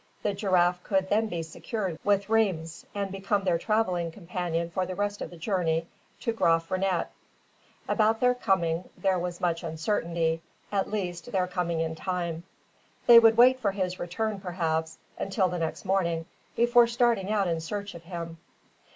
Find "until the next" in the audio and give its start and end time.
15.19-15.85